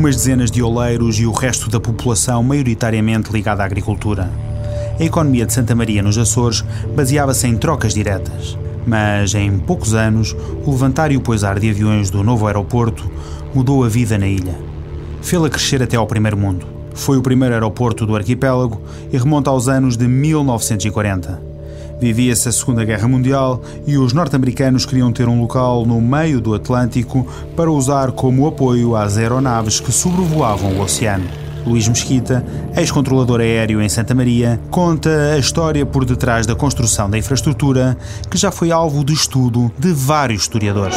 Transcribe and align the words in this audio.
umas 0.00 0.16
dezenas 0.16 0.50
de 0.50 0.62
oleiros 0.62 1.20
e 1.20 1.26
o 1.26 1.30
resto 1.30 1.68
da 1.68 1.78
população 1.78 2.42
maioritariamente 2.42 3.30
ligada 3.30 3.62
à 3.62 3.66
agricultura. 3.66 4.30
A 4.98 5.04
economia 5.04 5.44
de 5.44 5.52
Santa 5.52 5.74
Maria 5.74 6.02
nos 6.02 6.16
Açores 6.16 6.64
baseava-se 6.96 7.46
em 7.46 7.54
trocas 7.54 7.92
diretas, 7.92 8.58
mas 8.86 9.34
em 9.34 9.58
poucos 9.58 9.92
anos 9.92 10.34
o 10.64 10.70
levantar 10.70 11.12
e 11.12 11.18
o 11.18 11.20
pousar 11.20 11.60
de 11.60 11.68
aviões 11.68 12.08
do 12.08 12.24
novo 12.24 12.46
aeroporto 12.46 13.10
mudou 13.54 13.84
a 13.84 13.90
vida 13.90 14.16
na 14.16 14.26
ilha. 14.26 14.58
Fê-la 15.20 15.50
crescer 15.50 15.82
até 15.82 15.98
ao 15.98 16.06
primeiro 16.06 16.36
mundo. 16.38 16.66
Foi 16.94 17.18
o 17.18 17.22
primeiro 17.22 17.54
aeroporto 17.54 18.06
do 18.06 18.16
arquipélago 18.16 18.80
e 19.12 19.18
remonta 19.18 19.50
aos 19.50 19.68
anos 19.68 19.98
de 19.98 20.08
1940. 20.08 21.49
Vivia-se 22.00 22.48
a 22.48 22.52
Segunda 22.52 22.82
Guerra 22.82 23.06
Mundial 23.06 23.60
e 23.86 23.98
os 23.98 24.14
norte-americanos 24.14 24.86
queriam 24.86 25.12
ter 25.12 25.28
um 25.28 25.38
local 25.38 25.84
no 25.84 26.00
meio 26.00 26.40
do 26.40 26.54
Atlântico 26.54 27.26
para 27.54 27.70
usar 27.70 28.10
como 28.12 28.46
apoio 28.46 28.96
às 28.96 29.18
aeronaves 29.18 29.80
que 29.80 29.92
sobrevoavam 29.92 30.78
o 30.78 30.80
oceano. 30.80 31.28
Luís 31.66 31.86
Mesquita, 31.86 32.42
ex-controlador 32.74 33.40
aéreo 33.40 33.82
em 33.82 33.88
Santa 33.90 34.14
Maria, 34.14 34.58
conta 34.70 35.34
a 35.34 35.38
história 35.38 35.84
por 35.84 36.06
detrás 36.06 36.46
da 36.46 36.54
construção 36.54 37.10
da 37.10 37.18
infraestrutura, 37.18 37.98
que 38.30 38.38
já 38.38 38.50
foi 38.50 38.72
alvo 38.72 39.04
de 39.04 39.12
estudo 39.12 39.70
de 39.78 39.92
vários 39.92 40.42
historiadores. 40.42 40.96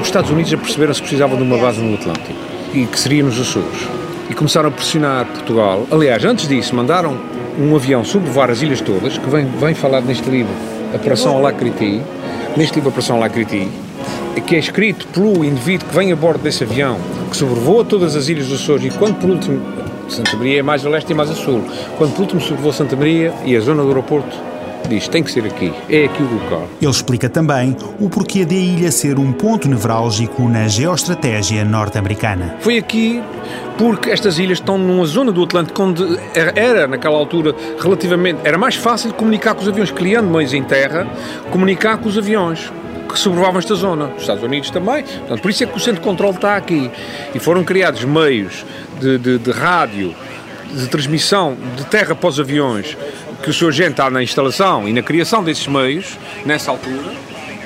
Os 0.00 0.06
Estados 0.06 0.30
Unidos 0.30 0.50
já 0.50 0.56
perceberam-se 0.56 1.02
que 1.02 1.08
precisavam 1.08 1.36
de 1.36 1.42
uma 1.42 1.58
base 1.58 1.78
no 1.80 1.94
Atlântico 1.94 2.32
e 2.72 2.86
que 2.86 2.98
seria 2.98 3.22
nos 3.22 3.38
Açores. 3.38 4.01
E 4.30 4.34
começaram 4.34 4.68
a 4.68 4.72
pressionar 4.72 5.26
Portugal. 5.26 5.86
Aliás, 5.90 6.24
antes 6.24 6.48
disso, 6.48 6.74
mandaram 6.74 7.18
um 7.58 7.74
avião 7.76 8.04
sobrevoar 8.04 8.50
as 8.50 8.62
ilhas 8.62 8.80
todas, 8.80 9.18
que 9.18 9.28
vem, 9.28 9.46
vem 9.46 9.74
falado 9.74 10.04
neste 10.04 10.28
livro, 10.30 10.52
Operação 10.94 11.36
Alacrity, 11.36 12.00
neste 12.56 12.76
livro 12.76 12.90
Operação 12.90 13.16
Alacrity, 13.16 13.68
que 14.46 14.56
é 14.56 14.58
escrito 14.58 15.06
pelo 15.08 15.44
indivíduo 15.44 15.88
que 15.88 15.94
vem 15.94 16.12
a 16.12 16.16
bordo 16.16 16.42
desse 16.42 16.64
avião, 16.64 16.98
que 17.30 17.36
sobrevoa 17.36 17.84
todas 17.84 18.16
as 18.16 18.28
ilhas 18.28 18.46
dos 18.46 18.60
Açores 18.60 18.94
e 18.94 18.98
quando 18.98 19.16
por 19.16 19.30
último, 19.30 19.62
Santa 20.08 20.36
Maria 20.36 20.60
é 20.60 20.62
mais 20.62 20.84
a 20.84 20.88
leste 20.88 21.10
e 21.10 21.14
mais 21.14 21.30
a 21.30 21.34
sul, 21.34 21.62
quando 21.96 22.14
por 22.14 22.22
último 22.22 22.40
sobrevoa 22.40 22.72
Santa 22.72 22.96
Maria 22.96 23.32
e 23.44 23.56
a 23.56 23.60
zona 23.60 23.82
do 23.82 23.88
aeroporto, 23.88 24.36
diz, 24.88 25.08
tem 25.08 25.22
que 25.22 25.30
ser 25.30 25.44
aqui, 25.44 25.72
é 25.88 26.04
aqui 26.04 26.22
o 26.22 26.34
local. 26.34 26.68
Ele 26.80 26.90
explica 26.90 27.28
também 27.28 27.76
o 28.00 28.08
porquê 28.08 28.44
da 28.44 28.54
ilha 28.54 28.90
ser 28.90 29.18
um 29.18 29.32
ponto 29.32 29.68
nevrálgico 29.68 30.48
na 30.48 30.68
geoestratégia 30.68 31.64
norte-americana. 31.64 32.56
Foi 32.60 32.78
aqui 32.78 33.22
porque 33.78 34.10
estas 34.10 34.38
ilhas 34.38 34.58
estão 34.58 34.78
numa 34.78 35.04
zona 35.06 35.32
do 35.32 35.42
Atlântico 35.42 35.82
onde 35.82 36.04
era, 36.34 36.86
naquela 36.86 37.16
altura, 37.16 37.54
relativamente, 37.80 38.40
era 38.44 38.58
mais 38.58 38.76
fácil 38.76 39.12
comunicar 39.14 39.54
com 39.54 39.62
os 39.62 39.68
aviões, 39.68 39.90
criando 39.90 40.28
meios 40.28 40.52
em 40.54 40.62
terra, 40.62 41.06
comunicar 41.50 41.98
com 41.98 42.08
os 42.08 42.18
aviões 42.18 42.70
que 43.08 43.18
sobrevoavam 43.18 43.58
esta 43.58 43.74
zona. 43.74 44.06
Os 44.16 44.22
Estados 44.22 44.42
Unidos 44.42 44.70
também. 44.70 45.04
Portanto, 45.04 45.42
por 45.42 45.50
isso 45.50 45.64
é 45.64 45.66
que 45.66 45.76
o 45.76 45.80
centro 45.80 46.00
de 46.00 46.06
controle 46.06 46.36
está 46.36 46.56
aqui. 46.56 46.90
E 47.34 47.38
foram 47.38 47.62
criados 47.62 48.04
meios 48.04 48.64
de, 48.98 49.18
de, 49.18 49.38
de 49.38 49.50
rádio, 49.50 50.14
de 50.72 50.88
transmissão 50.88 51.56
de 51.76 51.84
terra 51.84 52.14
para 52.14 52.28
os 52.28 52.40
aviões, 52.40 52.96
que 53.42 53.50
o 53.50 53.52
seu 53.52 53.68
agente 53.68 53.90
está 53.90 54.08
na 54.08 54.22
instalação 54.22 54.88
e 54.88 54.92
na 54.92 55.02
criação 55.02 55.42
desses 55.42 55.66
meios, 55.66 56.16
nessa 56.46 56.70
altura, 56.70 57.12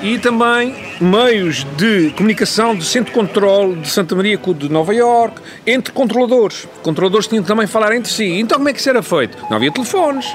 e 0.03 0.19
também 0.19 0.75
meios 1.01 1.65
de 1.77 2.11
comunicação 2.17 2.75
de 2.75 2.85
centro 2.85 3.13
de 3.13 3.19
controle 3.19 3.77
de 3.77 3.89
Santa 3.89 4.15
Maria 4.15 4.39
de 4.39 4.69
Nova 4.69 4.95
York, 4.95 5.41
entre 5.67 5.93
controladores. 5.93 6.67
Controladores 6.83 7.27
tinham 7.27 7.45
também 7.45 7.67
falar 7.67 7.95
entre 7.95 8.11
si. 8.11 8.25
Então 8.25 8.59
como 8.59 8.69
é 8.69 8.73
que 8.73 8.81
isso 8.81 8.89
era 8.89 9.03
feito? 9.03 9.37
Não 9.51 9.57
havia 9.57 9.71
telefones. 9.71 10.35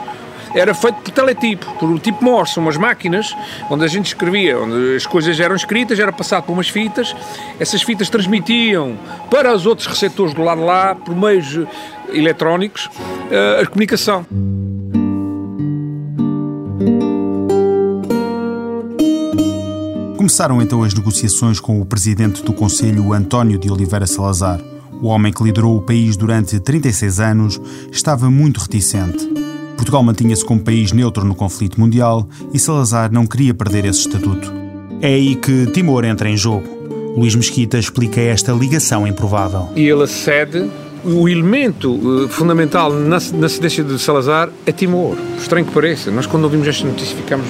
Era 0.54 0.74
feito 0.74 0.98
por 0.98 1.12
teletipo, 1.12 1.66
por 1.80 1.98
tipo 2.00 2.24
Morse, 2.24 2.60
umas 2.60 2.76
máquinas 2.76 3.34
onde 3.70 3.86
a 3.86 3.88
gente 3.88 4.08
escrevia, 4.08 4.60
onde 4.60 4.96
as 4.98 5.06
coisas 5.06 5.40
eram 5.40 5.56
escritas, 5.56 5.98
era 5.98 6.12
passado 6.12 6.44
por 6.44 6.52
umas 6.52 6.68
fitas, 6.68 7.16
essas 7.58 7.82
fitas 7.82 8.10
transmitiam 8.10 8.98
para 9.30 9.54
os 9.56 9.66
outros 9.66 9.88
receptores 9.88 10.34
do 10.34 10.44
lado 10.44 10.60
de 10.60 10.68
lá, 10.68 10.94
por 10.94 11.16
meios 11.16 11.58
eletrónicos, 12.12 12.90
a 13.62 13.66
comunicação. 13.66 14.26
Começaram 20.22 20.62
então 20.62 20.84
as 20.84 20.94
negociações 20.94 21.60
com 21.60 21.82
o 21.82 21.86
presidente 21.86 22.44
do 22.44 22.54
Conselho, 22.54 23.12
António 23.12 23.58
de 23.58 23.72
Oliveira 23.72 24.06
Salazar. 24.06 24.62
O 25.02 25.08
homem 25.08 25.34
que 25.34 25.42
liderou 25.44 25.76
o 25.76 25.82
país 25.82 26.16
durante 26.16 26.60
36 26.60 27.20
anos 27.20 27.60
estava 27.92 28.30
muito 28.30 28.60
reticente. 28.60 29.26
Portugal 29.76 30.04
mantinha-se 30.04 30.46
como 30.46 30.62
país 30.62 30.92
neutro 30.92 31.26
no 31.26 31.34
conflito 31.34 31.80
mundial 31.80 32.30
e 32.54 32.60
Salazar 32.60 33.12
não 33.12 33.26
queria 33.26 33.52
perder 33.52 33.84
esse 33.84 34.02
estatuto. 34.02 34.54
É 35.02 35.08
aí 35.08 35.36
que 35.36 35.66
Timor 35.72 36.06
entra 36.06 36.30
em 36.30 36.38
jogo. 36.38 36.68
Luís 37.18 37.34
Mesquita 37.34 37.80
explica 37.80 38.22
esta 38.22 38.52
ligação 38.52 39.08
improvável. 39.08 39.70
E 39.76 39.88
ele 39.88 40.04
acede. 40.04 40.70
O 41.04 41.28
elemento 41.28 41.94
uh, 41.96 42.30
fundamental 42.30 42.94
na, 42.94 43.18
na 43.34 43.50
cedência 43.50 43.84
de 43.84 43.98
Salazar 43.98 44.50
é 44.68 44.72
Timor. 44.72 45.18
Estranho 45.40 45.66
que 45.66 45.72
pareça. 45.72 46.12
Nós, 46.12 46.28
quando 46.28 46.44
ouvimos 46.44 46.68
esta 46.68 46.86
notícia, 46.86 47.18
ficamos. 47.18 47.48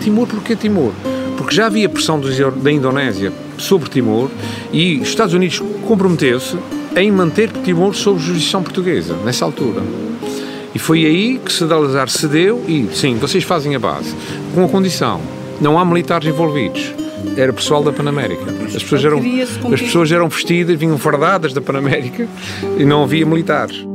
Timor, 0.00 0.26
porquê 0.26 0.56
Timor? 0.56 0.94
Porque 1.36 1.54
já 1.54 1.66
havia 1.66 1.88
pressão 1.88 2.20
da 2.20 2.70
Indonésia 2.70 3.32
sobre 3.58 3.88
Timor 3.88 4.30
e 4.72 4.98
os 4.98 5.08
Estados 5.08 5.34
Unidos 5.34 5.62
comprometeu-se 5.86 6.56
em 6.96 7.10
manter 7.10 7.50
Timor 7.50 7.94
sob 7.94 8.18
jurisdição 8.18 8.62
portuguesa, 8.62 9.14
nessa 9.24 9.44
altura. 9.44 9.82
E 10.74 10.78
foi 10.78 11.04
aí 11.06 11.38
que 11.38 11.52
Salazar 11.52 12.08
cedeu 12.08 12.62
e, 12.66 12.88
sim, 12.92 13.16
vocês 13.16 13.44
fazem 13.44 13.74
a 13.74 13.78
base, 13.78 14.14
com 14.54 14.64
a 14.64 14.68
condição, 14.68 15.20
não 15.60 15.78
há 15.78 15.84
militares 15.84 16.28
envolvidos. 16.28 16.92
Era 17.36 17.52
pessoal 17.52 17.82
da 17.82 17.92
Panamérica. 17.92 18.44
As 18.66 18.82
pessoas 18.82 19.04
eram, 19.04 19.22
as 19.72 19.80
pessoas 19.80 20.12
eram 20.12 20.28
vestidas, 20.28 20.78
vinham 20.78 20.98
fardadas 20.98 21.52
da 21.52 21.60
Panamérica 21.60 22.28
e 22.78 22.84
não 22.84 23.02
havia 23.02 23.24
militares. 23.24 23.86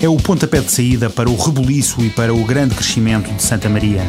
É 0.00 0.08
o 0.08 0.16
pontapé 0.16 0.60
de 0.60 0.72
saída 0.72 1.10
para 1.10 1.28
o 1.28 1.36
rebuliço 1.36 2.00
e 2.00 2.08
para 2.08 2.32
o 2.32 2.42
grande 2.44 2.74
crescimento 2.74 3.30
de 3.32 3.42
Santa 3.42 3.68
Maria. 3.68 4.02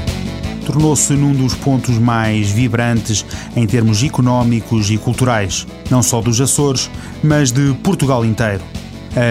Tornou-se 0.65 1.13
num 1.13 1.33
dos 1.33 1.53
pontos 1.53 1.97
mais 1.97 2.49
vibrantes 2.49 3.25
em 3.55 3.67
termos 3.67 4.01
económicos 4.01 4.89
e 4.89 4.97
culturais, 4.97 5.67
não 5.89 6.01
só 6.01 6.21
dos 6.21 6.39
Açores, 6.39 6.89
mas 7.21 7.51
de 7.51 7.73
Portugal 7.83 8.23
inteiro. 8.23 8.63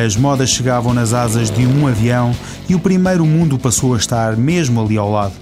As 0.04 0.16
modas 0.16 0.50
chegavam 0.50 0.92
nas 0.92 1.14
asas 1.14 1.50
de 1.50 1.64
um 1.64 1.86
avião 1.86 2.32
e 2.68 2.74
o 2.74 2.78
primeiro 2.80 3.24
mundo 3.24 3.58
passou 3.58 3.94
a 3.94 3.96
estar 3.96 4.36
mesmo 4.36 4.82
ali 4.82 4.98
ao 4.98 5.10
lado. 5.10 5.32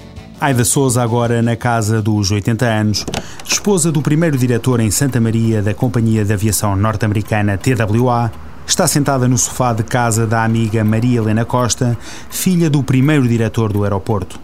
Aida 0.40 0.64
Souza, 0.64 1.02
agora 1.02 1.42
na 1.42 1.56
casa 1.56 2.00
dos 2.00 2.30
80 2.30 2.64
anos, 2.64 3.04
esposa 3.44 3.90
do 3.90 4.00
primeiro 4.00 4.38
diretor 4.38 4.78
em 4.78 4.88
Santa 4.88 5.20
Maria 5.20 5.60
da 5.60 5.74
Companhia 5.74 6.24
de 6.24 6.32
Aviação 6.32 6.76
Norte-Americana 6.76 7.58
TWA, 7.58 8.30
está 8.68 8.86
sentada 8.86 9.26
no 9.26 9.38
sofá 9.38 9.72
de 9.72 9.82
casa 9.82 10.26
da 10.26 10.44
amiga 10.44 10.84
Maria 10.84 11.18
Helena 11.18 11.44
Costa, 11.44 11.96
filha 12.28 12.68
do 12.68 12.82
primeiro 12.82 13.26
diretor 13.26 13.72
do 13.72 13.82
aeroporto. 13.82 14.38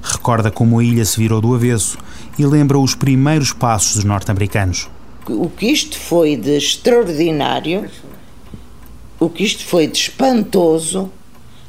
Recorda 0.00 0.52
como 0.52 0.78
a 0.78 0.84
ilha 0.84 1.04
se 1.04 1.18
virou 1.18 1.40
do 1.40 1.52
avesso 1.52 1.98
e 2.38 2.46
lembra 2.46 2.78
os 2.78 2.94
primeiros 2.94 3.52
passos 3.52 3.96
dos 3.96 4.04
norte-americanos. 4.04 4.88
O 5.28 5.50
que 5.50 5.66
isto 5.66 5.98
foi 5.98 6.36
de 6.36 6.56
extraordinário, 6.56 7.90
o 9.18 9.28
que 9.28 9.42
isto 9.42 9.66
foi 9.66 9.88
de 9.88 9.98
espantoso, 9.98 11.10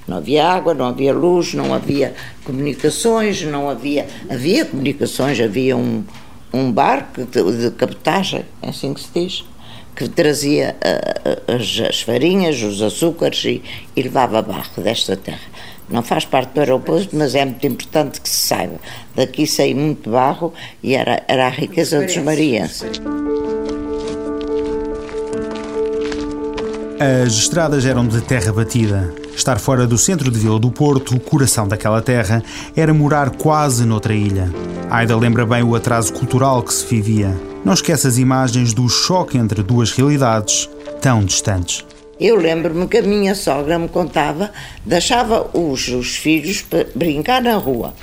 não 0.08 0.18
havia 0.18 0.48
água, 0.48 0.76
não 0.76 0.86
havia 0.86 1.14
luz, 1.14 1.56
não 1.56 1.74
havia 1.74 2.14
comunicações, 2.44 3.42
não 3.42 3.70
havia. 3.70 4.08
Havia 4.30 4.66
comunicações, 4.66 5.40
havia 5.40 5.76
um, 5.76 6.04
um 6.54 6.72
barco 6.72 7.26
de, 7.26 7.70
de 7.70 7.72
cabotagem, 7.72 8.46
é 8.62 8.70
assim 8.70 8.94
que 8.94 9.02
se 9.02 9.10
diz 9.14 9.44
que 9.98 10.08
trazia 10.08 10.76
uh, 10.76 11.56
as, 11.56 11.90
as, 11.90 12.02
farinhas, 12.02 12.62
os 12.62 12.84
açúcares 12.84 13.44
e, 13.44 13.64
e, 13.96 14.04
levava 14.04 14.44
barro 14.44 14.84
desta 14.84 15.18
terra. 15.18 15.40
Não 15.90 16.04
faz 16.04 16.24
parte 16.24 16.54
do 16.54 16.60
aeroporto, 16.60 17.16
mas 17.16 17.34
é 17.34 17.44
muito 17.44 17.66
importante 17.66 18.22
que 18.22 18.30
se 18.30 18.48
saiba. 18.48 18.76
Daqui 19.16 19.48
saiu 19.48 19.76
muito 19.76 20.12
barro 20.12 20.54
e 20.84 20.94
era, 20.94 21.24
era 21.28 21.48
a 21.48 21.50
riqueza 21.50 22.00
dos 22.00 22.16
marienses. 22.18 23.02
As 27.00 27.34
estradas 27.34 27.84
eram 27.86 28.08
de 28.08 28.22
terra 28.22 28.54
batida. 28.54 29.12
Estar 29.36 29.60
fora 29.60 29.88
do 29.88 29.98
centro 29.98 30.30
de 30.30 30.38
Vila 30.38 30.60
do 30.60 30.70
Porto, 30.70 31.16
o 31.16 31.20
coração 31.20 31.68
daquela 31.68 32.02
terra, 32.02 32.44
era 32.76 32.94
morar 32.94 33.32
quase 33.32 33.84
noutra 33.86 34.14
ilha. 34.14 34.52
Aida 34.90 35.16
lembra 35.16 35.46
bem 35.46 35.64
o 35.64 35.76
atraso 35.76 36.14
cultural 36.14 36.62
que 36.62 36.74
se 36.74 36.86
vivia. 36.86 37.47
Não 37.64 37.74
esquece 37.74 38.08
as 38.08 38.18
imagens 38.18 38.74
do 38.74 38.88
choque 38.88 39.38
entre 39.38 39.62
duas 39.62 39.92
realidades 39.92 40.70
tão 41.02 41.24
distantes. 41.24 41.86
Eu 42.20 42.36
lembro-me 42.36 42.88
que 42.88 42.98
a 42.98 43.02
minha 43.02 43.36
sogra 43.36 43.78
me 43.78 43.88
contava, 43.88 44.52
deixava 44.86 45.50
os, 45.54 45.88
os 45.90 46.16
filhos 46.16 46.66
brincar 46.96 47.42
na 47.42 47.56
rua. 47.56 47.94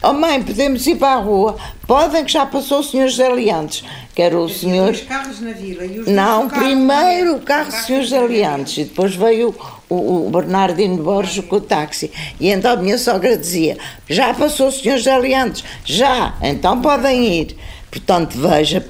Oh 0.00 0.12
mãe, 0.12 0.40
podemos 0.40 0.86
ir 0.86 0.94
para 0.94 1.14
a 1.14 1.20
rua? 1.20 1.56
Podem 1.84 2.24
que 2.24 2.30
já 2.30 2.46
passou 2.46 2.78
o 2.78 2.84
senhor 2.84 3.08
José 3.08 3.28
Leantes, 3.28 3.82
que 4.14 4.22
era 4.22 4.38
o 4.38 4.48
senhor... 4.48 4.92
Os 4.92 5.00
carros 5.00 5.40
na 5.40 5.50
vila 5.50 5.84
e 5.84 5.98
os 5.98 6.06
Não, 6.06 6.48
primeiro 6.48 7.34
o 7.34 7.40
carro 7.40 7.66
do 7.66 7.72
senhor 7.72 8.02
José 8.02 8.20
Leantes 8.20 8.78
e 8.78 8.84
depois 8.84 9.16
veio 9.16 9.52
o, 9.88 10.26
o 10.26 10.30
Bernardino 10.30 11.02
Borges 11.02 11.44
com 11.44 11.56
o 11.56 11.60
táxi. 11.60 12.12
E 12.38 12.48
então 12.48 12.74
a 12.74 12.76
minha 12.76 12.96
sogra 12.96 13.36
dizia, 13.36 13.76
já 14.08 14.32
passou 14.32 14.68
o 14.68 14.72
senhor 14.72 14.98
José 14.98 15.18
Leantes? 15.18 15.64
Já, 15.84 16.36
então 16.42 16.80
podem 16.80 17.40
ir. 17.40 17.56
Portanto, 17.90 18.38
veja 18.38 18.84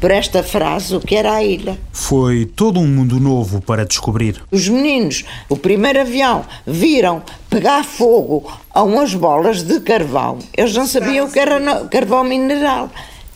por 0.00 0.10
esta 0.10 0.42
frase 0.42 0.96
o 0.96 1.00
que 1.00 1.14
era 1.14 1.32
a 1.32 1.42
ilha. 1.42 1.78
Foi 1.92 2.44
todo 2.44 2.80
um 2.80 2.86
mundo 2.86 3.20
novo 3.20 3.60
para 3.60 3.86
descobrir. 3.86 4.42
Os 4.50 4.68
meninos, 4.68 5.24
o 5.48 5.56
primeiro 5.56 6.00
avião, 6.00 6.44
viram 6.66 7.22
pegar 7.48 7.84
fogo 7.84 8.50
a 8.70 8.82
umas 8.82 9.14
bolas 9.14 9.62
de 9.62 9.80
carvão. 9.80 10.38
Eles 10.56 10.74
não 10.74 10.86
sabiam 10.86 11.26
o 11.26 11.30
que 11.30 11.38
era 11.38 11.84
carvão 11.86 12.24
mineral. 12.24 12.90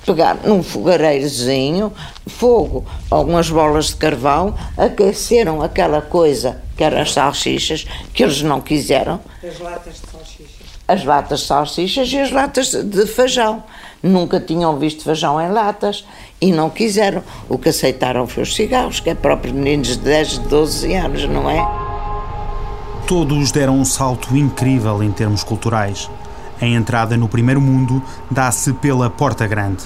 Pegar 0.05 0.39
num 0.45 0.63
fogareirozinho, 0.63 1.93
fogo, 2.27 2.85
algumas 3.11 3.51
bolas 3.51 3.87
de 3.87 3.97
carvão, 3.97 4.55
aqueceram 4.77 5.63
aquela 5.63 6.01
coisa 6.01 6.63
que 6.77 6.85
eram 6.85 7.01
as 7.01 7.13
salsichas, 7.13 7.87
que 8.13 8.23
eles 8.23 8.43
não 8.43 8.61
quiseram. 8.61 9.21
As 9.43 9.59
latas 9.59 9.95
de 9.95 10.11
salsichas. 10.11 10.47
As 10.89 11.05
latas 11.05 11.41
de 11.41 11.47
salsichas 11.47 12.13
e 12.13 12.19
as 12.19 12.31
latas 12.31 12.71
de 12.73 13.07
feijão 13.07 13.65
nunca 14.03 14.41
tinham 14.41 14.79
visto 14.79 15.05
feijão 15.05 15.41
em 15.41 15.51
latas 15.51 16.05
e 16.41 16.53
não 16.53 16.71
quiseram. 16.71 17.23
O 17.49 17.59
que 17.59 17.69
aceitaram 17.69 18.27
foi 18.27 18.43
os 18.43 18.55
cigarros, 18.55 19.01
que 19.01 19.11
é 19.11 19.15
próprio 19.15 19.55
meninos 19.55 19.89
de 19.89 19.99
10, 19.99 20.39
12 20.39 20.95
anos, 20.95 21.25
não 21.29 21.49
é? 21.51 21.67
Todos 23.07 23.53
deram 23.53 23.79
um 23.79 23.85
salto 23.85 24.37
incrível 24.37 25.03
em 25.03 25.13
termos 25.13 25.45
culturais. 25.45 26.11
A 26.61 26.67
entrada 26.67 27.17
no 27.17 27.29
primeiro 27.29 27.61
mundo 27.61 28.03
dá-se 28.31 28.73
pela 28.73 29.11
Porta 29.11 29.47
Grande. 29.47 29.85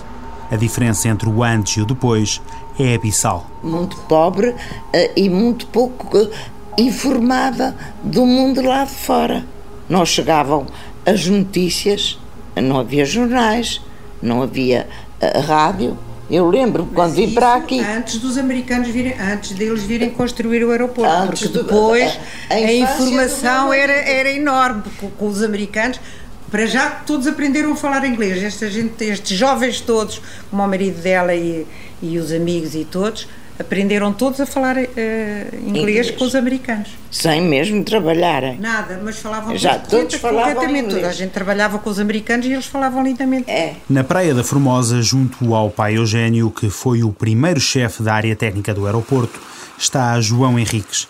A 0.51 0.57
diferença 0.57 1.09
entre 1.09 1.29
o 1.29 1.43
antes 1.43 1.77
e 1.77 1.81
o 1.81 1.87
depois 1.87 2.41
é 2.79 2.95
abissal. 2.95 3.47
Muito 3.63 3.97
pobre 4.09 4.55
eh, 4.93 5.13
e 5.17 5.29
muito 5.29 5.67
pouco 5.67 6.17
eh, 6.17 6.31
informada 6.79 7.77
do 8.03 8.25
mundo 8.25 8.63
lá 8.63 8.85
de 8.85 8.91
fora. 8.91 9.45
Não 9.89 10.05
chegavam 10.07 10.67
as 11.05 11.27
notícias, 11.27 12.19
não 12.57 12.81
havia 12.81 13.05
jornais, 13.05 13.81
não 14.23 14.43
havia 14.43 14.87
uh, 15.21 15.41
rádio. 15.41 15.99
Eu 16.31 16.49
lembro 16.49 16.89
quando 16.95 17.15
vim 17.15 17.33
para 17.33 17.55
aqui. 17.55 17.81
Antes 17.81 18.19
dos 18.19 18.39
americanos 18.39 18.89
virem, 18.89 19.15
antes 19.21 19.51
deles 19.53 19.83
virem 19.83 20.11
construir 20.11 20.63
o 20.65 20.71
aeroporto, 20.71 21.11
antes 21.11 21.49
porque 21.49 21.59
depois 21.59 22.19
a, 22.49 22.55
a, 22.55 22.57
a 22.57 22.73
informação 22.73 23.73
era, 23.73 23.93
era 23.93 24.31
enorme 24.31 24.85
com, 24.99 25.11
com 25.11 25.27
os 25.27 25.43
americanos. 25.43 26.01
Para 26.49 26.67
já 26.67 26.91
todos 26.91 27.27
aprenderam 27.27 27.73
a 27.73 27.77
falar 27.77 28.05
inglês. 28.05 28.43
Esta 28.43 28.71
gente, 28.71 29.05
estes 29.05 29.37
jovens 29.37 29.81
todos, 29.81 30.21
como 30.51 30.63
o 30.63 30.69
marido 30.69 31.01
dela 31.01 31.35
e, 31.35 31.67
e 32.01 32.19
os 32.19 32.33
amigos 32.33 32.75
e 32.75 32.85
todos, 32.85 33.27
aprenderam 33.61 34.13
todos 34.13 34.41
a 34.41 34.47
falar 34.47 34.77
uh, 34.77 34.81
inglês, 34.81 35.67
inglês, 35.67 36.11
com 36.13 36.25
os 36.25 36.35
americanos. 36.35 36.89
Sem 37.11 37.43
mesmo 37.43 37.85
trabalharem. 37.85 38.59
Nada, 38.59 38.99
mas 39.03 39.19
falavam 39.19 39.57
Já 39.57 39.79
todos 39.79 40.15
falavam 40.15 40.65
inglês. 40.65 40.95
Toda 40.95 41.09
a 41.09 41.13
gente 41.13 41.31
trabalhava 41.31 41.79
com 41.79 41.91
os 41.91 42.01
americanos 42.01 42.47
e 42.47 42.53
eles 42.53 42.67
falavam 42.67 43.03
lindamente. 43.03 43.51
É. 43.51 43.77
Na 43.89 44.03
Praia 44.03 44.35
da 44.35 44.43
Formosa, 44.43 45.03
junto 45.03 45.55
ao 45.55 45.71
pai 45.71 45.99
Eugênio, 45.99 46.51
que 46.51 46.71
foi 46.71 47.03
o 47.03 47.13
primeiro 47.13 47.61
chefe 47.61 48.03
da 48.03 48.15
área 48.15 48.35
técnica 48.35 48.73
do 48.73 48.87
aeroporto, 48.87 49.39
está 49.79 50.19
João 50.21 50.59
Henriques. 50.59 51.07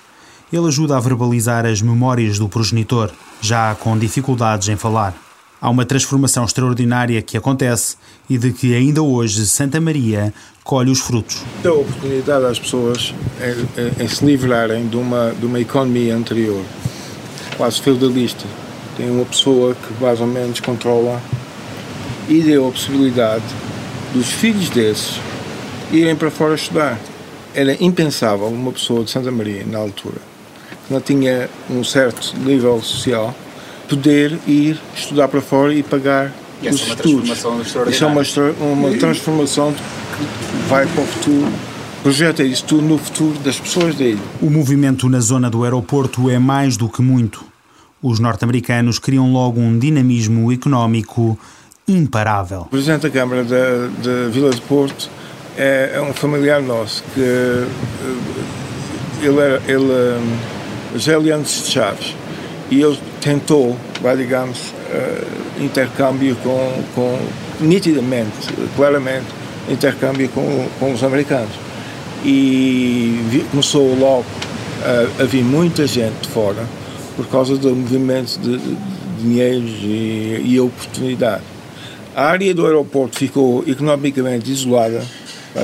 Ele 0.52 0.66
ajuda 0.66 0.96
a 0.96 1.00
verbalizar 1.00 1.64
as 1.64 1.80
memórias 1.80 2.38
do 2.38 2.48
progenitor, 2.48 3.10
já 3.40 3.74
com 3.76 3.96
dificuldades 3.96 4.68
em 4.68 4.76
falar. 4.76 5.14
Há 5.60 5.68
uma 5.68 5.84
transformação 5.84 6.44
extraordinária 6.44 7.20
que 7.20 7.36
acontece 7.36 7.96
e 8.30 8.38
de 8.38 8.50
que 8.50 8.74
ainda 8.74 9.02
hoje 9.02 9.44
Santa 9.44 9.78
Maria 9.78 10.32
colhe 10.64 10.90
os 10.90 11.00
frutos. 11.00 11.42
Dá 11.62 11.72
oportunidade 11.72 12.46
às 12.46 12.58
pessoas 12.58 13.12
em, 13.40 14.02
em, 14.02 14.04
em, 14.04 14.08
se 14.08 14.24
livrarem 14.24 14.88
de 14.88 14.96
uma, 14.96 15.34
de 15.38 15.44
uma 15.44 15.60
economia 15.60 16.16
anterior, 16.16 16.64
quase 17.58 17.78
feudalista. 17.82 18.44
Tem 18.96 19.10
uma 19.10 19.26
pessoa 19.26 19.74
que 19.74 20.02
mais 20.02 20.18
ou 20.20 20.26
menos 20.26 20.60
controla 20.60 21.20
e 22.26 22.40
deu 22.40 22.66
a 22.68 22.70
possibilidade 22.70 23.44
dos 24.14 24.28
filhos 24.28 24.70
desses 24.70 25.20
irem 25.92 26.16
para 26.16 26.30
fora 26.30 26.54
estudar. 26.54 26.98
Era 27.54 27.76
impensável 27.84 28.46
uma 28.46 28.72
pessoa 28.72 29.04
de 29.04 29.10
Santa 29.10 29.30
Maria, 29.30 29.64
na 29.66 29.78
altura, 29.78 30.18
que 30.86 30.94
não 30.94 31.00
tinha 31.00 31.50
um 31.68 31.84
certo 31.84 32.34
nível 32.38 32.80
social, 32.80 33.34
poder 33.90 34.38
ir 34.46 34.78
estudar 34.94 35.26
para 35.26 35.40
fora 35.40 35.74
e 35.74 35.82
pagar 35.82 36.32
e 36.62 36.68
os 36.68 36.80
é 36.80 36.94
estudos. 36.94 37.28
Isso 37.90 38.04
é 38.04 38.06
uma, 38.06 38.22
uma 38.60 38.96
transformação 38.96 39.72
que 39.72 40.68
vai 40.68 40.86
para 40.86 41.02
o 41.02 41.06
futuro. 41.06 41.52
Projeta 42.02 42.42
isso 42.44 42.64
tudo 42.64 42.82
no 42.82 42.96
futuro 42.96 43.38
das 43.40 43.58
pessoas 43.58 43.94
dele. 43.96 44.20
O 44.40 44.48
movimento 44.48 45.08
na 45.08 45.20
zona 45.20 45.50
do 45.50 45.64
aeroporto 45.64 46.30
é 46.30 46.38
mais 46.38 46.76
do 46.76 46.88
que 46.88 47.02
muito. 47.02 47.44
Os 48.02 48.18
norte-americanos 48.20 48.98
criam 48.98 49.30
logo 49.32 49.60
um 49.60 49.78
dinamismo 49.78 50.50
económico 50.50 51.38
imparável. 51.86 52.62
O 52.62 52.66
presidente 52.66 53.02
da 53.02 53.10
Câmara 53.10 53.44
da, 53.44 54.28
Vila 54.30 54.50
de 54.50 54.60
Porto 54.62 55.10
é, 55.58 55.92
é, 55.96 56.00
um 56.00 56.14
familiar 56.14 56.62
nosso 56.62 57.02
que 57.14 57.20
eh, 57.20 57.66
ele, 59.22 59.38
era, 59.38 59.62
ele 59.66 59.92
eh, 59.92 60.18
já 60.96 61.12
é 61.12 61.32
antes 61.32 61.64
de 61.64 61.70
Chaves 61.70 62.14
e 62.70 62.80
ele 62.80 62.98
tentou, 63.20 63.76
digamos, 64.16 64.58
uh, 64.68 65.62
intercâmbio 65.62 66.36
com, 66.36 66.82
com, 66.94 67.18
nitidamente, 67.60 68.48
claramente, 68.76 69.26
intercâmbio 69.68 70.28
com, 70.28 70.68
com 70.78 70.92
os 70.92 71.02
americanos. 71.02 71.50
E 72.24 73.22
vi, 73.28 73.40
começou 73.50 73.98
logo 73.98 74.24
a, 74.84 75.22
a 75.22 75.26
vir 75.26 75.42
muita 75.42 75.86
gente 75.86 76.14
de 76.22 76.28
fora 76.28 76.64
por 77.16 77.26
causa 77.26 77.56
do 77.56 77.74
movimento 77.74 78.38
de, 78.38 78.56
de, 78.56 78.76
dinheiros 79.20 79.70
e, 79.82 80.42
e 80.44 80.60
oportunidade. 80.60 81.42
A 82.14 82.24
área 82.26 82.54
do 82.54 82.66
aeroporto 82.66 83.18
ficou 83.18 83.64
economicamente 83.66 84.50
isolada, 84.50 85.02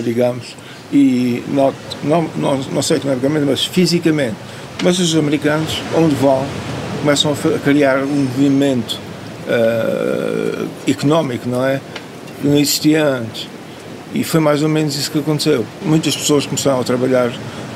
digamos, 0.02 0.56
e 0.92 1.42
não, 1.48 1.72
não, 2.04 2.30
não, 2.36 2.58
não 2.58 2.82
sei 2.82 2.98
economicamente, 2.98 3.46
mas 3.46 3.64
fisicamente. 3.64 4.36
Mas 4.82 4.98
os 4.98 5.16
americanos, 5.16 5.80
onde 5.96 6.14
vão, 6.16 6.44
começam 7.06 7.32
a 7.32 7.58
criar 7.60 7.98
um 7.98 8.24
movimento 8.24 8.98
uh, 9.46 10.68
económico, 10.88 11.48
não 11.48 11.64
é? 11.64 11.80
Que 12.40 12.48
não 12.48 12.58
existia 12.58 13.04
antes. 13.04 13.48
E 14.12 14.24
foi 14.24 14.40
mais 14.40 14.60
ou 14.60 14.68
menos 14.68 14.96
isso 14.96 15.08
que 15.12 15.20
aconteceu. 15.20 15.64
Muitas 15.82 16.16
pessoas 16.16 16.46
começaram 16.46 16.80
a 16.80 16.84
trabalhar 16.84 17.30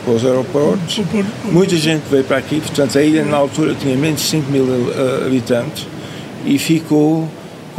com 0.04 0.16
os 0.16 0.24
aeroportos, 0.24 1.00
muita 1.44 1.76
gente 1.76 2.02
veio 2.10 2.24
para 2.24 2.38
aqui, 2.38 2.58
portanto 2.60 2.98
a 2.98 3.02
ilha 3.02 3.22
na 3.22 3.36
altura 3.36 3.74
tinha 3.74 3.94
menos 3.96 4.22
de 4.22 4.28
5 4.28 4.50
mil 4.50 4.64
uh, 4.64 5.26
habitantes 5.26 5.86
e 6.44 6.58
ficou 6.58 7.28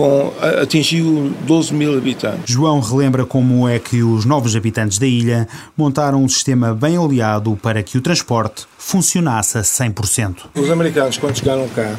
com, 0.01 0.33
atingiu 0.59 1.31
12 1.45 1.73
mil 1.75 1.95
habitantes. 1.95 2.51
João 2.51 2.79
relembra 2.79 3.23
como 3.23 3.69
é 3.69 3.77
que 3.77 4.01
os 4.01 4.25
novos 4.25 4.55
habitantes 4.55 4.97
da 4.97 5.05
ilha 5.05 5.47
montaram 5.77 6.23
um 6.23 6.27
sistema 6.27 6.73
bem 6.73 6.97
oleado 6.97 7.55
para 7.61 7.83
que 7.83 7.99
o 7.99 8.01
transporte 8.01 8.65
funcionasse 8.79 9.59
a 9.59 9.61
100%. 9.61 10.37
Os 10.55 10.71
americanos, 10.71 11.19
quando 11.19 11.37
chegaram 11.37 11.67
cá, 11.69 11.95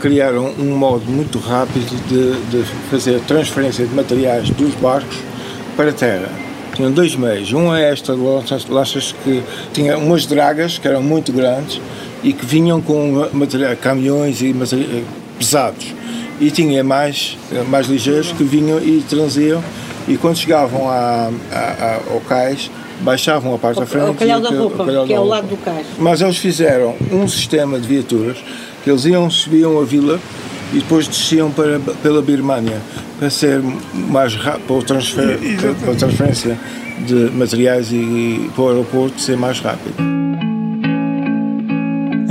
criaram 0.00 0.52
um 0.58 0.76
modo 0.76 1.10
muito 1.10 1.38
rápido 1.38 1.88
de, 2.08 2.50
de 2.50 2.64
fazer 2.90 3.20
transferência 3.20 3.86
de 3.86 3.94
materiais 3.94 4.50
dos 4.50 4.74
barcos 4.74 5.16
para 5.78 5.88
a 5.88 5.94
terra. 5.94 6.28
Tinham 6.74 6.92
dois 6.92 7.16
meios. 7.16 7.54
Um 7.54 7.74
é 7.74 7.90
esta 7.90 8.12
lanchas, 8.12 8.66
lanchas 8.66 9.14
que 9.24 9.42
tinha 9.72 9.96
umas 9.96 10.26
dragas 10.26 10.76
que 10.76 10.86
eram 10.86 11.02
muito 11.02 11.32
grandes 11.32 11.80
e 12.22 12.34
que 12.34 12.44
vinham 12.44 12.82
com 12.82 13.28
material, 13.32 13.74
caminhões 13.76 14.42
e 14.42 14.52
materiais 14.52 15.06
pesados 15.38 15.94
e 16.40 16.50
tinha 16.50 16.82
mais, 16.82 17.36
mais 17.68 17.86
ligeiros 17.86 18.32
que 18.32 18.42
vinham 18.42 18.80
e 18.80 19.04
transiam 19.08 19.62
e 20.08 20.16
quando 20.16 20.36
chegavam 20.36 20.88
a, 20.88 21.30
a, 21.52 21.58
a, 21.58 22.00
ao 22.10 22.20
cais 22.20 22.70
baixavam 23.00 23.54
a 23.54 23.58
parte 23.58 23.80
da 23.80 23.86
frente. 23.86 24.10
O 24.10 24.14
calhau 24.14 24.40
da 24.40 24.50
roupa, 24.50 24.84
que 25.06 25.12
é 25.12 25.20
o 25.20 25.24
lado 25.24 25.46
do 25.48 25.56
cais. 25.58 25.86
Mas 25.98 26.20
eles 26.20 26.38
fizeram 26.38 26.94
um 27.12 27.28
sistema 27.28 27.78
de 27.78 27.86
viaturas 27.86 28.38
que 28.82 28.90
eles 28.90 29.04
iam, 29.04 29.28
subiam 29.30 29.78
a 29.80 29.84
vila 29.84 30.18
e 30.72 30.78
depois 30.78 31.06
desciam 31.06 31.50
para, 31.50 31.78
pela 32.02 32.22
Birmânia 32.22 32.80
para 33.18 33.28
ser 33.28 33.60
mais 33.92 34.34
rápido, 34.34 34.66
para, 34.66 34.82
transfer, 34.82 35.38
para 35.82 35.92
a 35.92 35.94
transferência 35.94 36.58
de 37.06 37.14
materiais 37.36 37.92
e, 37.92 37.96
e 37.96 38.50
para 38.54 38.64
o 38.64 38.68
aeroporto 38.68 39.20
ser 39.20 39.36
mais 39.36 39.60
rápido. 39.60 39.94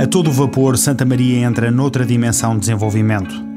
A 0.00 0.06
todo 0.06 0.32
vapor, 0.32 0.78
Santa 0.78 1.04
Maria 1.04 1.46
entra 1.46 1.70
noutra 1.70 2.06
dimensão 2.06 2.54
de 2.54 2.60
desenvolvimento 2.60 3.49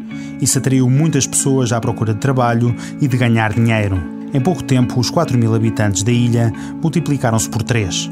isso 0.44 0.58
atraiu 0.58 0.90
muitas 0.90 1.26
pessoas 1.26 1.72
à 1.72 1.80
procura 1.80 2.14
de 2.14 2.20
trabalho 2.20 2.76
e 3.02 3.08
de 3.08 3.18
ganhar 3.18 3.54
dinheiro. 3.54 3.98
Em 4.34 4.42
pouco 4.42 4.64
tempo, 4.64 5.00
os 5.00 5.10
4 5.10 5.38
mil 5.38 5.54
habitantes 5.54 6.04
da 6.04 6.12
ilha 6.12 6.52
multiplicaram-se 6.82 7.50
por 7.50 7.64
três. 7.64 8.12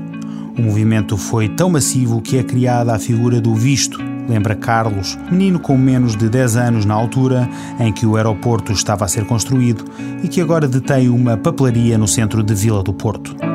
O 0.58 0.62
movimento 0.62 1.18
foi 1.18 1.50
tão 1.50 1.70
massivo 1.70 2.22
que 2.22 2.38
é 2.38 2.44
criada 2.44 2.94
a 2.94 3.00
figura 3.00 3.42
do 3.42 3.56
visto, 3.56 4.00
lembra 4.30 4.56
Carlos, 4.56 5.18
menino 5.32 5.60
com 5.60 5.78
menos 5.78 6.16
de 6.16 6.30
10 6.30 6.56
anos 6.58 6.86
na 6.86 6.94
altura 6.94 7.50
em 7.80 7.92
que 7.92 8.06
o 8.06 8.16
aeroporto 8.16 8.72
estava 8.72 9.06
a 9.06 9.08
ser 9.08 9.26
construído 9.26 9.86
e 10.24 10.28
que 10.28 10.42
agora 10.42 10.68
detém 10.68 11.10
uma 11.10 11.38
papelaria 11.38 11.98
no 11.98 12.08
centro 12.08 12.44
de 12.44 12.54
Vila 12.54 12.84
do 12.84 12.94
Porto. 12.94 13.50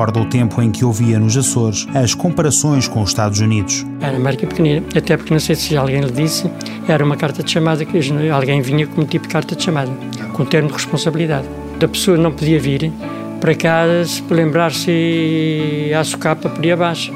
Recorda 0.00 0.20
o 0.20 0.24
tempo 0.24 0.62
em 0.62 0.70
que 0.70 0.82
ouvia 0.82 1.18
nos 1.18 1.36
Açores 1.36 1.86
as 1.94 2.14
comparações 2.14 2.88
com 2.88 3.02
os 3.02 3.10
Estados 3.10 3.38
Unidos. 3.40 3.84
Era 4.00 4.16
América 4.16 4.46
pequenina, 4.46 4.82
até 4.96 5.14
porque 5.14 5.30
não 5.30 5.38
sei 5.38 5.54
se 5.54 5.76
alguém 5.76 6.00
lhe 6.00 6.10
disse, 6.10 6.50
era 6.88 7.04
uma 7.04 7.18
carta 7.18 7.42
de 7.42 7.50
chamada 7.50 7.84
que 7.84 7.98
alguém 8.32 8.62
vinha 8.62 8.86
com 8.86 9.02
um 9.02 9.04
tipo 9.04 9.26
de 9.26 9.32
carta 9.34 9.54
de 9.54 9.62
chamada, 9.62 9.92
com 10.32 10.42
termo 10.46 10.68
de 10.68 10.74
responsabilidade. 10.74 11.46
da 11.78 11.86
pessoa 11.86 12.16
não 12.16 12.32
podia 12.32 12.58
vir 12.58 12.90
para 13.42 13.54
casa 13.54 14.06
se 14.06 14.22
lembrar-se 14.30 15.92
a 15.94 16.02
socapa 16.02 16.48
por 16.48 16.66
abaixo. 16.66 17.12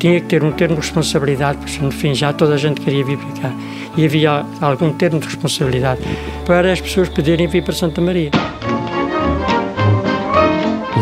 Tinha 0.00 0.20
que 0.20 0.26
ter 0.26 0.42
um 0.42 0.50
termo 0.50 0.74
de 0.74 0.80
responsabilidade, 0.80 1.58
porque 1.58 1.78
no 1.78 1.92
fim 1.92 2.16
já 2.16 2.32
toda 2.32 2.54
a 2.54 2.58
gente 2.58 2.80
queria 2.80 3.04
vir 3.04 3.16
para 3.16 3.42
cá. 3.42 3.52
E 3.96 4.04
havia 4.04 4.44
algum 4.60 4.92
termo 4.92 5.20
de 5.20 5.26
responsabilidade 5.26 6.00
para 6.44 6.72
as 6.72 6.80
pessoas 6.80 7.08
poderem 7.08 7.46
vir 7.46 7.62
para 7.62 7.74
Santa 7.74 8.00
Maria. 8.00 8.32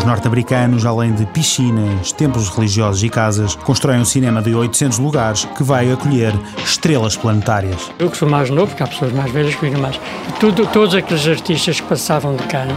Os 0.03 0.07
norte-americanos, 0.07 0.85
além 0.85 1.13
de 1.13 1.25
piscinas, 1.27 2.11
templos 2.11 2.49
religiosos 2.49 3.01
e 3.01 3.09
casas, 3.09 3.55
constroem 3.55 4.01
um 4.01 4.05
cinema 4.05 4.41
de 4.41 4.53
800 4.53 4.99
lugares 4.99 5.45
que 5.45 5.63
vai 5.63 5.89
acolher 5.89 6.33
estrelas 6.61 7.15
planetárias. 7.15 7.89
Eu 7.97 8.11
que 8.11 8.17
sou 8.17 8.29
mais 8.29 8.49
novo, 8.49 8.67
porque 8.67 8.83
há 8.83 8.87
pessoas 8.87 9.13
mais 9.13 9.31
velhas 9.31 9.55
que 9.55 9.61
vêm 9.61 9.79
mais. 9.79 9.97
Tudo, 10.41 10.67
todos 10.67 10.93
aqueles 10.93 11.25
artistas 11.25 11.79
que 11.79 11.87
passavam 11.87 12.35
de 12.35 12.43
cá, 12.47 12.67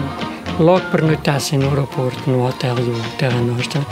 logo 0.60 0.88
pernoitassem 0.92 1.58
no 1.58 1.68
aeroporto, 1.68 2.30
no 2.30 2.46
hotel 2.46 2.76
do 2.76 3.16
Terra 3.16 3.40
Nostra, 3.40 3.84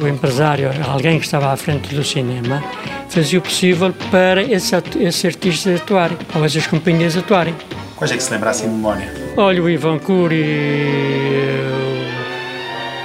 o 0.00 0.08
empresário, 0.08 0.70
alguém 0.88 1.18
que 1.18 1.26
estava 1.26 1.52
à 1.52 1.56
frente 1.58 1.94
do 1.94 2.02
cinema, 2.02 2.64
fazia 3.10 3.40
o 3.40 3.42
possível 3.42 3.92
para 4.10 4.42
esses, 4.42 4.72
esses 4.98 5.24
artistas 5.26 5.82
atuarem, 5.82 6.16
ou 6.34 6.42
essas 6.46 6.66
companhias 6.66 7.14
atuarem. 7.14 7.54
Quais 7.94 8.10
é 8.10 8.16
que 8.16 8.22
se 8.22 8.32
lembra 8.32 8.48
assim 8.48 8.66
de 8.66 8.72
memória? 8.72 9.12
Olha, 9.36 9.62
o 9.62 9.68
Ivan 9.68 9.98
Cury, 9.98 11.29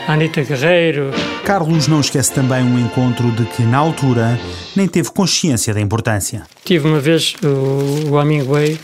Anitta 0.07 0.43
Guerreiro. 0.43 1.11
Carlos 1.43 1.87
não 1.87 1.99
esquece 1.99 2.31
também 2.31 2.63
um 2.63 2.77
encontro 2.77 3.31
de 3.31 3.43
que, 3.45 3.63
na 3.63 3.77
altura, 3.79 4.39
nem 4.75 4.87
teve 4.87 5.09
consciência 5.09 5.73
da 5.73 5.81
importância. 5.81 6.43
Tive 6.63 6.87
uma 6.87 6.99
vez 6.99 7.33
o, 7.43 8.11
o 8.11 8.21
Hemingway 8.21 8.79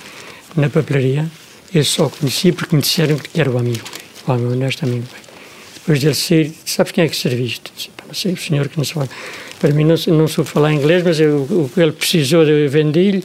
na 0.55 0.67
papelaria. 0.67 1.29
Eu 1.73 1.83
só 1.83 2.09
conheci 2.09 2.51
porque 2.51 2.75
me 2.75 2.81
disseram 2.81 3.17
que 3.17 3.39
era 3.39 3.51
o 3.51 3.59
Hemingway, 3.59 3.83
o 4.27 4.31
honesto 4.31 4.83
Hemingway. 4.83 5.21
Depois 5.75 5.99
dele 5.99 6.15
sair, 6.15 6.55
sabes 6.65 6.91
quem 6.91 7.03
é 7.03 7.07
que 7.07 7.15
serviste? 7.15 7.91
Não 8.07 8.15
sei, 8.15 8.33
o 8.33 8.37
senhor 8.37 8.67
que 8.67 8.77
não 8.77 8.85
fala. 8.85 9.07
Para 9.61 9.71
mim 9.73 9.83
não, 9.83 9.95
não 10.07 10.27
soube 10.27 10.49
falar 10.49 10.73
inglês, 10.73 11.03
mas 11.03 11.19
eu, 11.19 11.43
o 11.43 11.69
que 11.71 11.79
ele 11.79 11.91
precisou 11.91 12.43
de 12.43 12.67
vendi-lhe 12.67 13.23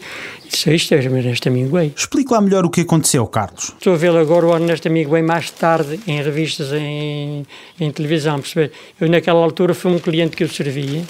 disse, 0.49 0.75
isto 0.75 0.95
é 0.95 0.99
o 0.99 1.17
Ernesto 1.17 1.49
Hemingway. 1.49 1.93
Explique 1.97 2.33
lá 2.33 2.41
melhor 2.41 2.65
o 2.65 2.71
que 2.71 2.83
aconteceu, 2.83 3.27
Carlos. 3.27 3.73
Estou 3.77 3.95
a 3.95 3.97
vê-lo 3.97 4.19
agora, 4.19 4.47
o 4.47 4.55
Ernesto 4.55 4.87
Hemingway, 4.89 5.23
mais 5.23 5.51
tarde, 5.51 5.99
em 6.07 6.23
revistas, 6.23 6.73
em, 6.73 7.47
em 7.81 7.91
televisão, 7.91 8.39
perceber? 8.41 8.73
Eu, 9.01 9.09
naquela 9.09 9.41
altura, 9.41 9.75
fui 9.75 9.91
um 9.91 9.99
cliente 9.99 10.37
que 10.37 10.45
eu 10.45 10.49
servia, 10.49 11.05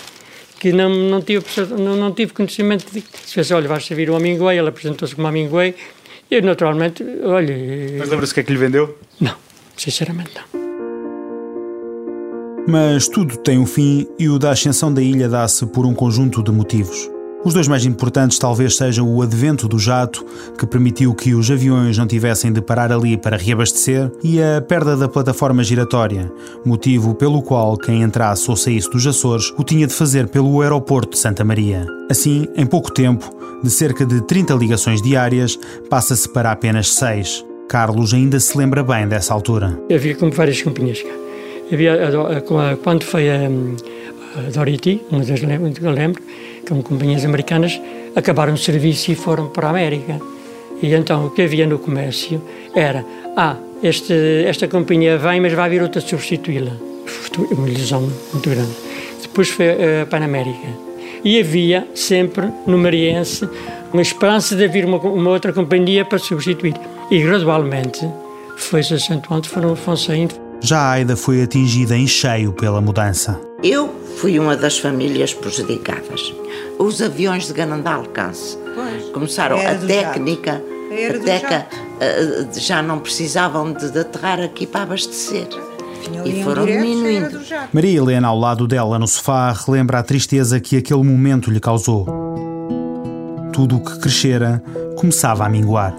que 0.61 0.73
não, 0.73 0.88
não, 0.88 1.21
tive, 1.21 1.45
não, 1.76 1.97
não 1.97 2.12
tive 2.12 2.33
conhecimento 2.33 2.87
de... 2.92 3.02
Se 3.25 3.35
fosse, 3.35 3.52
olha, 3.52 3.68
vais 3.68 3.85
servir 3.85 4.11
o 4.11 4.16
Hemingway, 4.16 4.59
ele 4.59 4.68
apresentou-se 4.68 5.14
como 5.14 5.28
Hemingway, 5.28 5.75
eu, 6.30 6.42
naturalmente, 6.42 7.04
olha... 7.25 7.56
Mas 7.99 8.09
lembra-se 8.09 8.33
o 8.33 8.35
que 8.35 8.40
é 8.40 8.42
que 8.45 8.52
lhe 8.52 8.59
vendeu? 8.59 8.99
Não, 9.21 9.35
sinceramente 9.76 10.30
não. 10.35 10.66
Mas 12.67 13.07
tudo 13.07 13.37
tem 13.37 13.59
um 13.59 13.67
fim 13.67 14.07
e 14.19 14.29
o 14.29 14.39
da 14.39 14.51
ascensão 14.51 14.93
da 14.93 15.01
ilha 15.01 15.29
dá-se 15.29 15.65
por 15.67 15.87
um 15.87 15.95
conjunto 15.95 16.43
de 16.43 16.51
motivos. 16.51 17.09
Os 17.45 17.55
dois 17.55 17.69
mais 17.69 17.87
importantes 17.87 18.41
talvez 18.41 18.77
sejam 18.77 19.09
o 19.09 19.23
advento 19.23 19.69
do 19.69 19.79
jato, 19.79 20.27
que 20.59 20.67
permitiu 20.67 21.15
que 21.15 21.33
os 21.33 21.49
aviões 21.49 21.97
não 21.97 22.05
tivessem 22.05 22.53
de 22.53 22.61
parar 22.61 22.91
ali 22.91 23.17
para 23.17 23.37
reabastecer, 23.37 24.11
e 24.21 24.43
a 24.43 24.61
perda 24.61 24.97
da 24.97 25.07
plataforma 25.07 25.63
giratória, 25.63 26.33
motivo 26.65 27.15
pelo 27.15 27.41
qual 27.41 27.77
quem 27.77 28.03
entrasse 28.03 28.51
ou 28.51 28.57
saísse 28.57 28.91
dos 28.91 29.07
Açores 29.07 29.55
o 29.57 29.63
tinha 29.63 29.87
de 29.87 29.95
fazer 29.95 30.27
pelo 30.27 30.61
aeroporto 30.61 31.13
de 31.13 31.19
Santa 31.19 31.45
Maria. 31.45 31.87
Assim, 32.11 32.49
em 32.57 32.67
pouco 32.67 32.91
tempo, 32.91 33.31
de 33.63 33.71
cerca 33.71 34.05
de 34.05 34.21
30 34.23 34.53
ligações 34.55 35.01
diárias, 35.01 35.57
passa-se 35.89 36.29
para 36.29 36.51
apenas 36.51 36.93
6. 36.95 37.45
Carlos 37.69 38.13
ainda 38.13 38.41
se 38.41 38.59
lembra 38.59 38.83
bem 38.83 39.07
dessa 39.07 39.33
altura. 39.33 39.79
Havia 39.95 40.17
como 40.17 40.33
várias 40.33 40.61
companhias 40.63 41.01
cá. 41.01 41.25
Havia, 41.73 41.99
quando 42.83 43.05
foi 43.05 43.29
a, 43.29 43.35
a 43.37 44.51
Dorothy, 44.51 45.03
uma 45.11 45.25
das 45.25 45.41
que 45.41 45.85
eu 45.85 45.91
lembro, 45.91 46.23
com 46.69 46.83
companhias 46.83 47.25
americanas, 47.25 47.81
acabaram 48.15 48.55
o 48.55 48.59
serviço 48.59 49.11
e 49.11 49.15
foram 49.15 49.49
para 49.49 49.67
a 49.67 49.71
América. 49.71 50.21
E 50.83 50.93
então 50.95 51.27
o 51.27 51.31
que 51.31 51.43
havia 51.43 51.67
no 51.67 51.79
comércio 51.79 52.41
era: 52.75 53.05
ah, 53.37 53.57
este, 53.83 54.15
esta 54.47 54.69
companhia 54.69 55.19
vem, 55.19 55.41
mas 55.41 55.53
vai 55.53 55.69
vir 55.71 55.83
outra 55.83 56.01
substituí-la. 56.01 56.73
Uma 57.51 57.69
ilusão 57.69 58.11
muito 58.33 58.49
grande. 58.49 58.73
Depois 59.23 59.49
foi 59.49 59.67
a 60.11 60.25
América. 60.25 60.69
E 61.25 61.41
havia 61.41 61.87
sempre 61.95 62.49
no 62.67 62.79
Mariense 62.79 63.49
uma 63.93 64.03
esperança 64.03 64.55
de 64.55 64.65
haver 64.65 64.85
uma, 64.85 64.99
uma 64.99 65.31
outra 65.31 65.53
companhia 65.53 66.05
para 66.05 66.19
substituir. 66.19 66.75
E 67.11 67.21
gradualmente 67.21 68.07
foi-se 68.57 68.95
acentuando, 68.95 69.49
foram, 69.49 69.77
foram 69.77 69.97
saindo. 69.97 70.46
Já 70.61 70.79
a 70.79 70.91
Aida 70.93 71.17
foi 71.17 71.43
atingida 71.43 71.97
em 71.97 72.07
cheio 72.07 72.53
pela 72.53 72.81
mudança. 72.81 73.41
Eu 73.63 73.95
fui 74.17 74.39
uma 74.39 74.57
das 74.57 74.79
famílias 74.79 75.33
prejudicadas. 75.35 76.35
Os 76.79 77.01
aviões 77.01 77.47
de 77.47 77.53
grande 77.53 77.89
alcance 77.89 78.59
começaram 79.13 79.57
a 79.59 79.75
técnica, 79.75 80.63
a 80.91 81.25
teca, 81.25 81.67
eh, 82.01 82.47
já 82.55 82.83
não 82.83 82.99
precisavam 82.99 83.73
de, 83.73 83.91
de 83.91 83.99
aterrar 84.01 84.41
aqui 84.41 84.67
para 84.67 84.83
abastecer. 84.83 85.49
E 86.25 86.43
foram 86.43 86.65
diminuindo. 86.65 87.41
Maria 87.73 87.99
Helena, 87.99 88.29
ao 88.29 88.39
lado 88.39 88.67
dela 88.67 88.99
no 88.99 89.09
sofá, 89.09 89.53
relembra 89.53 89.99
a 89.99 90.03
tristeza 90.03 90.61
que 90.61 90.77
aquele 90.77 91.03
momento 91.03 91.51
lhe 91.51 91.61
causou. 91.61 92.07
Tudo 93.53 93.77
o 93.77 93.85
que 93.85 93.99
crescera 93.99 94.63
começava 94.97 95.45
a 95.45 95.49
minguar. 95.49 95.95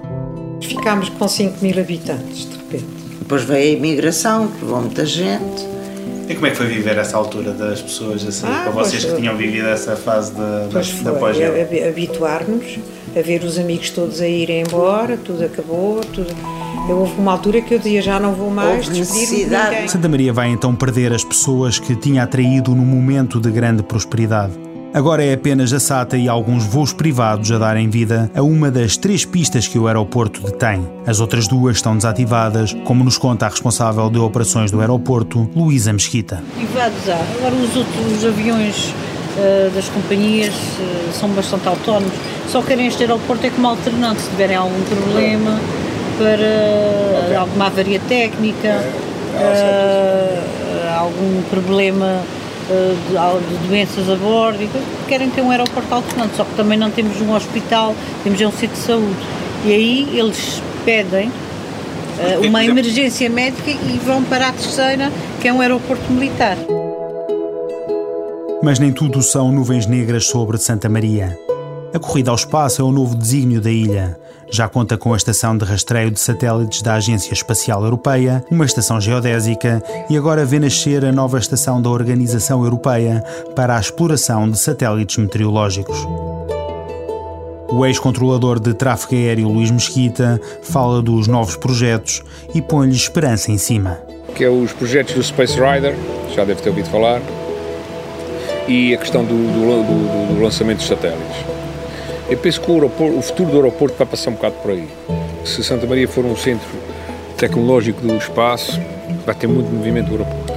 Ficámos 0.62 1.10
com 1.10 1.28
5 1.28 1.62
mil 1.62 1.80
habitantes. 1.80 2.57
Depois 3.28 3.44
veio 3.44 3.76
a 3.76 3.78
imigração, 3.78 4.48
que 4.48 4.64
levou 4.64 4.80
muita 4.80 5.06
gente. 5.06 5.68
E 6.30 6.34
como 6.34 6.48
é 6.48 6.52
que 6.52 6.56
foi 6.56 6.68
viver 6.68 6.98
essa 6.98 7.18
altura 7.18 7.52
das 7.52 7.82
pessoas, 7.82 8.26
assim, 8.26 8.46
ah, 8.48 8.62
para 8.64 8.72
vocês 8.72 9.04
que 9.04 9.18
tinham 9.18 9.36
vivido 9.36 9.68
essa 9.68 9.98
fase 9.98 10.32
da, 10.32 10.68
da, 10.68 10.80
da 10.80 11.20
pós 11.20 11.36
Habituar-nos 11.90 12.80
a 13.14 13.22
ver 13.22 13.44
os 13.44 13.60
amigos 13.60 13.90
todos 13.90 14.22
a 14.22 14.28
irem 14.30 14.62
embora, 14.62 15.18
tudo 15.18 15.44
acabou, 15.44 16.00
tudo. 16.00 16.34
Eu, 16.88 17.00
houve 17.00 17.20
uma 17.20 17.34
altura 17.34 17.60
que 17.60 17.74
eu 17.74 17.80
dizia 17.80 18.02
já 18.02 18.18
não 18.18 18.34
vou 18.34 18.50
mais 18.50 18.88
necessidade. 18.88 19.92
Santa 19.92 20.08
Maria 20.08 20.32
vai 20.32 20.48
então 20.48 20.74
perder 20.74 21.12
as 21.12 21.26
pessoas 21.26 21.80
que 21.80 21.98
tinha 21.98 22.24
atraído 22.24 22.74
no 22.74 22.86
momento 22.86 23.42
de 23.42 23.52
grande 23.52 23.84
prosperidade. 23.84 24.67
Agora 24.94 25.24
é 25.24 25.34
apenas 25.34 25.74
a 25.74 25.80
SATA 25.80 26.18
e 26.18 26.28
alguns 26.28 26.64
voos 26.66 26.94
privados 26.94 27.52
a 27.52 27.58
darem 27.58 27.90
vida 27.90 28.32
a 28.34 28.42
uma 28.42 28.72
das 28.72 28.98
três 28.98 29.26
pistas 29.26 29.68
que 29.68 29.78
o 29.78 29.88
aeroporto 29.88 30.42
detém. 30.42 30.88
As 31.06 31.20
outras 31.20 31.48
duas 31.48 31.78
estão 31.78 31.96
desativadas, 31.96 32.74
como 32.86 33.04
nos 33.04 33.18
conta 33.18 33.46
a 33.46 33.50
responsável 33.50 34.10
de 34.10 34.18
operações 34.18 34.72
do 34.72 34.80
aeroporto, 34.80 35.50
Luísa 35.56 35.94
Mesquita. 35.94 36.42
Privados 36.56 37.10
há. 37.10 37.20
Agora 37.38 37.56
os 37.56 37.76
outros 37.76 38.26
aviões 38.26 38.94
uh, 39.38 39.70
das 39.76 39.90
companhias 39.90 40.54
uh, 40.54 41.14
são 41.14 41.30
bastante 41.30 41.68
autónomos. 41.68 42.14
Só 42.48 42.62
querem 42.62 42.88
este 42.88 43.04
aeroporto 43.04 43.46
é 43.46 43.50
como 43.50 43.68
alternante, 43.68 44.22
se 44.22 44.30
tiverem 44.30 44.56
algum 44.56 44.82
problema 44.84 45.60
para 46.18 47.24
okay. 47.26 47.36
alguma 47.36 47.68
avaria 47.68 48.00
técnica, 48.08 48.84
uh, 49.36 50.98
algum 50.98 51.42
problema 51.50 52.22
de, 52.68 53.68
doenças 53.68 54.10
a 54.10 54.16
bordo 54.16 54.62
e 54.62 54.70
querem 55.08 55.30
ter 55.30 55.42
um 55.42 55.52
aeroporto 55.52 55.94
alternante, 55.94 56.36
só 56.36 56.44
que 56.44 56.56
também 56.56 56.78
não 56.78 56.92
temos 56.92 57.20
um 57.22 57.34
hospital, 57.34 57.96
temos 58.24 58.40
um 58.42 58.52
centro 58.52 58.76
de 58.76 58.84
saúde. 58.84 59.16
E 59.66 59.74
aí 59.74 60.20
eles 60.20 60.62
pedem 60.86 61.30
uh, 61.30 62.48
uma 62.48 62.64
emergência 62.64 63.30
médica 63.30 63.72
e 63.72 64.00
vão 64.06 64.24
para 64.24 64.50
a 64.50 64.52
terceira, 64.52 65.12
que 65.42 65.48
é 65.48 65.54
um 65.54 65.62
aeroporto 65.62 66.12
militar. 66.12 66.58
Mas 68.62 68.80
nem 68.80 68.92
tudo 68.92 69.22
são 69.22 69.52
nuvens 69.52 69.86
negras 69.86 70.26
sobre 70.26 70.58
Santa 70.58 70.90
Maria. 70.90 71.38
A 71.98 72.00
corrida 72.00 72.30
ao 72.30 72.36
espaço 72.36 72.80
é 72.80 72.86
o 72.86 72.92
novo 72.92 73.16
desígnio 73.16 73.60
da 73.60 73.72
ilha. 73.72 74.20
Já 74.52 74.70
conta 74.70 74.96
com 75.00 75.16
a 75.16 75.18
estação 75.18 75.58
de 75.58 75.66
rastreio 75.66 76.12
de 76.12 76.20
satélites 76.20 76.84
da 76.84 76.94
Agência 76.94 77.34
Espacial 77.34 77.84
Europeia, 77.84 78.46
uma 78.52 78.66
estação 78.66 79.02
geodésica 79.02 79.82
e 80.08 80.16
agora 80.16 80.46
vê 80.46 80.60
nascer 80.60 81.04
a 81.04 81.12
nova 81.12 81.40
estação 81.40 81.82
da 81.82 81.90
Organização 81.90 82.64
Europeia 82.64 83.24
para 83.56 83.76
a 83.76 83.80
exploração 83.80 84.48
de 84.48 84.60
satélites 84.60 85.18
meteorológicos. 85.18 85.98
O 87.68 87.84
ex-controlador 87.84 88.60
de 88.60 88.76
tráfego 88.76 89.16
aéreo 89.16 89.50
Luís 89.50 89.72
Mesquita 89.72 90.40
fala 90.62 91.02
dos 91.02 91.28
novos 91.28 91.56
projetos 91.56 92.22
e 92.54 92.62
põe-lhe 92.62 92.96
esperança 92.96 93.52
em 93.52 93.58
cima. 93.58 93.98
Que 94.36 94.44
é 94.44 94.50
os 94.52 94.72
projetos 94.72 95.16
do 95.16 95.24
Space 95.24 95.56
Rider, 95.60 95.96
já 96.36 96.46
deve 96.46 96.62
ter 96.62 96.70
ouvido 96.70 96.92
falar, 96.92 97.24
e 98.68 98.94
a 98.94 98.98
questão 99.00 99.26
do, 99.26 99.34
do, 99.34 99.84
do, 99.84 100.36
do 100.36 100.44
lançamento 100.44 100.78
dos 100.78 100.88
satélites. 100.88 101.57
Eu 102.30 102.38
penso 102.38 102.60
que 102.60 102.70
o, 102.70 102.86
o, 102.86 103.22
futuro 103.22 103.52
do 103.52 103.56
aeroporto 103.58 103.96
vai 103.98 104.06
passar 104.06 104.32
um 104.32 104.34
bocado 104.34 104.56
por 104.56 104.72
aí. 104.72 104.88
Se 105.46 105.64
Santa 105.64 105.88
Maria 105.88 106.08
for 106.08 106.26
um 106.26 106.36
centro 106.36 106.68
tecnológico 107.38 108.02
do 108.02 108.16
espaço, 108.16 108.80
vai 109.26 109.34
ter 109.34 109.48
muito 109.48 109.70
movimento 109.70 110.08
do 110.08 110.12
aeroporto. 110.14 110.54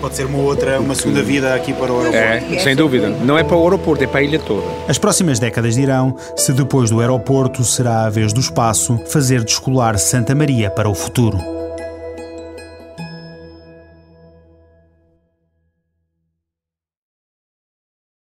Pode 0.00 0.16
ser 0.16 0.24
uma 0.24 0.38
outra, 0.38 0.80
uma 0.80 0.94
segunda 0.94 1.22
vida 1.22 1.54
aqui 1.54 1.72
para 1.74 1.92
o 1.92 1.98
aeroporto. 1.98 2.54
É, 2.54 2.58
sem 2.60 2.74
dúvida. 2.74 3.10
Não 3.10 3.36
é 3.36 3.44
para 3.44 3.56
o 3.56 3.62
aeroporto, 3.62 4.04
é 4.04 4.06
para 4.06 4.20
a 4.20 4.22
ilha 4.22 4.38
toda. 4.38 4.66
As 4.88 4.96
próximas 4.96 5.38
décadas 5.38 5.74
dirão 5.74 6.16
se 6.36 6.52
depois 6.52 6.90
do 6.90 7.00
aeroporto 7.00 7.62
será 7.64 8.06
a 8.06 8.10
vez 8.10 8.32
do 8.32 8.40
espaço 8.40 8.98
fazer 9.08 9.44
descolar 9.44 9.98
Santa 9.98 10.34
Maria 10.34 10.70
para 10.70 10.88
o 10.88 10.94
futuro. 10.94 11.55